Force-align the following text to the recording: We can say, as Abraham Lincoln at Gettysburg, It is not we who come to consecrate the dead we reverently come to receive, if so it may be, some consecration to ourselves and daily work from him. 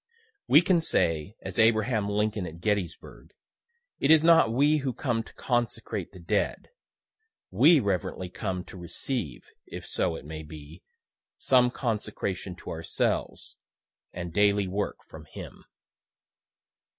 We 0.47 0.63
can 0.63 0.81
say, 0.81 1.35
as 1.43 1.59
Abraham 1.59 2.09
Lincoln 2.09 2.47
at 2.47 2.59
Gettysburg, 2.59 3.35
It 3.99 4.09
is 4.09 4.23
not 4.23 4.51
we 4.51 4.77
who 4.77 4.93
come 4.93 5.21
to 5.21 5.33
consecrate 5.35 6.11
the 6.11 6.17
dead 6.19 6.69
we 7.51 7.79
reverently 7.79 8.27
come 8.27 8.63
to 8.63 8.77
receive, 8.77 9.43
if 9.67 9.85
so 9.85 10.15
it 10.15 10.25
may 10.25 10.41
be, 10.41 10.81
some 11.37 11.69
consecration 11.69 12.55
to 12.63 12.71
ourselves 12.71 13.57
and 14.11 14.33
daily 14.33 14.67
work 14.67 15.03
from 15.07 15.25
him. 15.25 15.65